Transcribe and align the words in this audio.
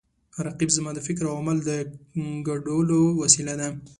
رقیب 0.45 0.69
زما 0.77 0.91
د 0.95 0.99
فکر 1.07 1.23
او 1.29 1.35
عمل 1.41 1.57
د 1.65 1.71
ګډولو 2.47 2.99
وسیله 3.21 3.53
ده 3.59 3.69